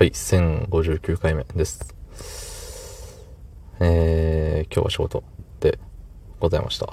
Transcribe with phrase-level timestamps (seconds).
[0.00, 1.94] はい、1059回目です。
[3.80, 5.22] えー、今日は仕事
[5.60, 5.78] で
[6.38, 6.86] ございました。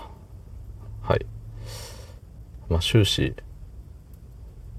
[1.04, 1.26] はい。
[2.68, 3.34] まあ、終始、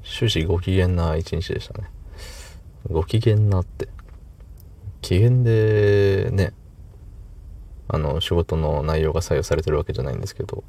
[0.04, 1.88] 終始ご機嫌な一日でしたね。
[2.91, 3.88] ご機嫌なって。
[5.00, 6.52] 機嫌でね、
[7.88, 10.64] あの、仕事の内容が採用されてるわけじゃないんですけど、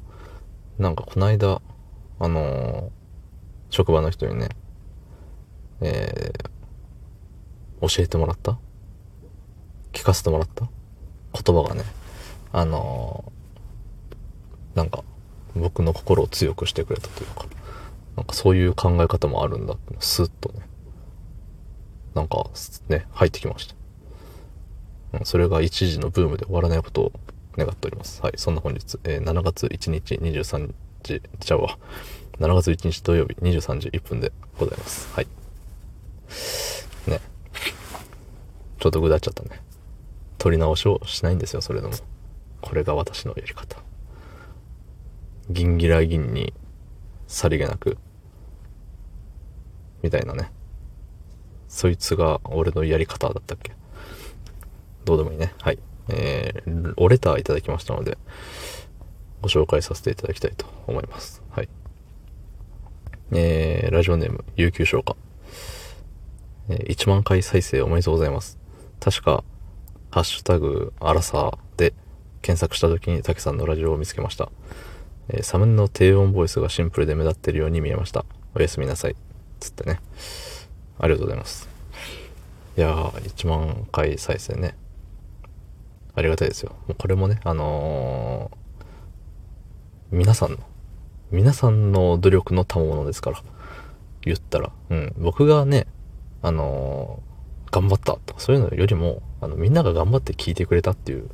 [0.78, 1.60] なんかこの間、
[2.20, 2.90] あの
[3.68, 4.48] 職場の人にね、
[5.82, 6.49] えー
[7.80, 8.58] 教えてもらった？
[9.92, 10.68] 聞かせてもらった？
[11.32, 11.84] 言葉がね、
[12.52, 15.02] あのーなんか、
[15.56, 17.44] 僕の心を強くしてくれたというか、
[18.16, 20.60] なんかそういう考え方もあるんだって、スッとね、
[22.14, 22.48] なんか、
[22.88, 23.74] ね、入ってきました。
[25.18, 27.12] うんそれが一時のブームで終わらないことを
[27.56, 28.22] 願っております。
[28.22, 31.76] はい、そんな本日、えー7月1日23時、ちゃうわ。
[32.38, 35.12] 7月1日土曜日23時1分でございます。
[35.14, 35.26] はい。
[37.10, 37.20] ね。
[38.80, 39.62] ちょっとぐだっちゃったね。
[40.38, 41.92] 取り直しをしないんですよ、それでも。
[42.62, 43.76] これが私のやり方。
[45.50, 46.54] 銀ギラ銀に
[47.26, 47.98] さりげなく、
[50.02, 50.50] みたいなね。
[51.68, 53.72] そいつが俺のやり方だったっけ
[55.04, 55.52] どうでもいいね。
[55.60, 55.78] はい。
[56.08, 58.16] えー、おレターいただきましたので、
[59.42, 61.42] ご紹介させていただきたいと思います。
[61.50, 61.68] はい。
[63.32, 65.16] えー、ラジオネーム、有給消化。
[66.70, 68.59] えー1万回再生おめでとうございます。
[69.00, 69.42] 確か、
[70.10, 71.94] ハッシュタグ、アラサーで
[72.42, 74.50] 検索した時に竹さんのラジオを見つけました。
[75.28, 78.24] えーサムネの低音ボイスがシンプルで目立ってるように見えました。
[78.54, 79.16] おやすみなさい。
[79.60, 80.00] つってね。
[80.98, 81.68] ありがとうございます。
[82.76, 84.74] いやー、1万回再生ね。
[86.14, 86.72] ありがたいですよ。
[86.88, 88.56] もうこれもね、あのー
[90.12, 90.58] 皆さんの、
[91.30, 93.42] 皆さんの努力の賜物ですから。
[94.22, 94.72] 言ったら。
[94.90, 95.14] うん。
[95.16, 95.86] 僕がね、
[96.42, 97.29] あのー
[97.70, 101.28] 頑張ったとかそういうのよりも、あの、みんなが頑張って聞いてくれたっていう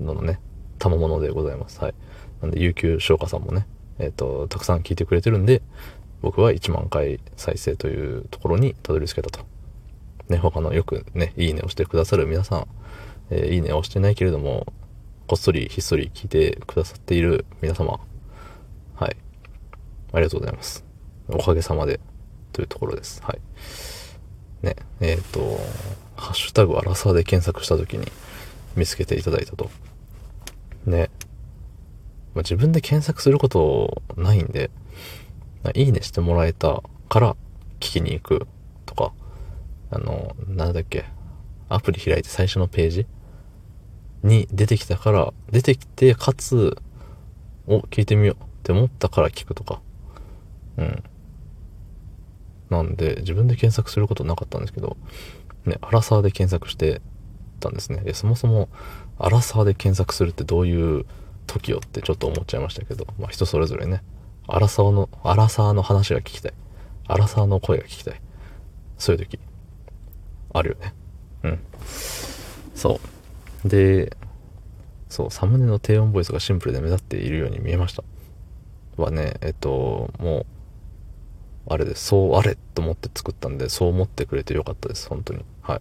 [0.00, 0.40] ののね、
[0.78, 1.80] 賜物でございます。
[1.80, 1.94] はい。
[2.40, 3.66] なんで、有給消化さんもね、
[3.98, 5.62] えっ、と、たくさん聞いてくれてるんで、
[6.22, 9.40] 僕は1万回再生というところにたどり着けたと。
[10.28, 12.66] ね、他のよくね、いいねをしてくださる皆さん、
[13.30, 14.66] えーいいねをしてないけれども、
[15.26, 18.00] こっそりひっそり聞いてくださっている皆様、
[18.94, 19.16] はい。
[20.12, 20.84] ありがとうございます。
[21.28, 22.00] おかげさまで、
[22.52, 23.22] というところです。
[23.22, 23.40] はい。
[24.62, 25.60] ね、えっ、と、
[26.16, 28.10] ハッシュタグアラサーで検索した時に
[28.76, 29.70] 見つけていただいたと。
[30.86, 31.10] ね。
[32.34, 34.70] まあ、自分で検索することないんで、
[35.74, 37.36] いいねしてもらえたから
[37.78, 38.46] 聞きに行く
[38.86, 39.12] とか、
[39.90, 41.04] あの、なんだっけ、
[41.68, 43.06] アプリ開いて最初のページ
[44.22, 46.76] に出てきたから、出てきて、かつ、
[47.66, 49.80] お、聞いてみようって思ったから聞くとか。
[50.78, 51.02] うん。
[52.72, 54.96] なんで、自分で検索することなかったんですけど、
[55.66, 57.00] ね、アラサーで検索して
[57.60, 58.00] たんですね。
[58.00, 58.68] でそもそも、
[59.18, 61.06] アラサーで検索するってどういう
[61.46, 64.02] 時よってちょっと思っちゃいましたけど、まあ人それぞれね、
[64.48, 66.52] アラサーの、アラサーの話が聞きたい。
[67.06, 68.20] アラサーの声が聞きたい。
[68.98, 69.38] そういう時、
[70.52, 70.94] あるよね。
[71.44, 71.60] うん。
[72.74, 73.00] そ
[73.64, 73.68] う。
[73.68, 74.16] で、
[75.08, 78.02] そう、サムネの低音ボイスがシンプルで目立っているように見えました。
[78.96, 80.46] はね、えっと、もう、
[81.68, 82.06] あれです。
[82.06, 85.08] そうあれと思って作ったんで、そう思ってくれてよかったです。
[85.08, 85.44] 本当に。
[85.62, 85.80] はい。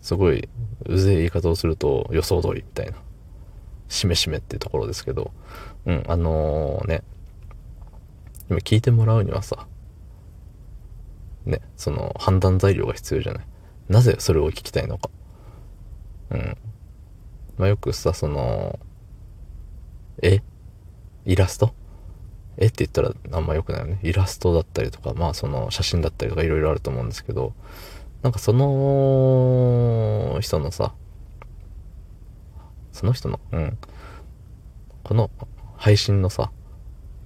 [0.00, 0.48] すごい、
[0.86, 2.96] うぜえ言い方をすると予想通りみたいな。
[3.88, 5.32] しめしめっていうところですけど、
[5.84, 7.02] うん、あのね、
[8.48, 9.66] 今聞いてもらうにはさ、
[11.44, 13.46] ね、その判断材料が必要じゃない。
[13.88, 15.10] なぜそれを聞きたいのか。
[16.30, 16.58] うん。
[17.58, 18.78] まあ、よくさ、その、
[20.22, 20.42] 絵
[21.24, 21.72] イラスト？
[22.58, 23.98] 絵って言ったらあんま良くないよね。
[24.02, 27.52] イラストだったりとか、まあその写真だったりとかいろいろあると思うんですけど、
[28.22, 30.94] なんかその人のさ、
[32.92, 33.78] その人の、うん。
[35.04, 35.30] この
[35.76, 36.50] 配信のさ、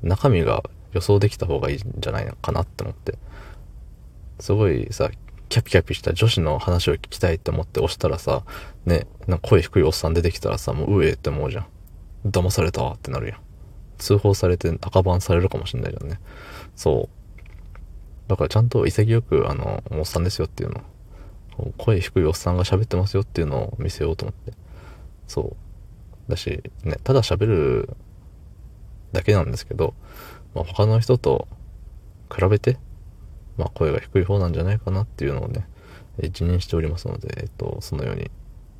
[0.02, 3.16] 中身が予想できた方がいいんじゃないのかなって思って。
[4.40, 5.10] すごいさ、
[5.48, 8.44] キャピキャピした女子の話を聞きたいって思って押したらさ、
[8.84, 11.66] ね、なんか声低いおっさん出てきたらさ、もううえって思うじゃん。
[12.26, 13.38] 騙されたわってなるやん。
[14.00, 16.18] 通報されて赤バンされるかもしんないじゃんね。
[16.74, 17.20] そう。
[18.28, 20.82] だからちゃんと潔く、あの、おっさんですよっていうの。
[21.76, 24.52] 声低いおっさんが喋ってますよっていうのを見せようと思って。
[25.26, 25.56] そ
[26.28, 26.30] う。
[26.30, 27.96] だし、ね、ただ喋る
[29.12, 29.94] だけなんですけど、
[30.54, 31.48] まあ、他の人と
[32.34, 32.78] 比べて、
[33.58, 35.66] まあ、声が低い方なんじゃないかなっていうのをね、
[36.18, 38.30] え自認しておりますので、えっと、そのように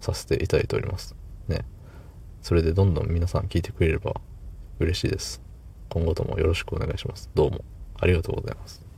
[0.00, 1.14] させていただいております。
[1.48, 1.64] ね。
[2.42, 4.14] それでどんどん皆さん聞いてくれれば
[4.80, 5.42] 嬉しいです。
[5.90, 7.30] 今後ともよろしくお願いします。
[7.34, 7.64] どうも
[7.98, 8.89] ありがとうございます。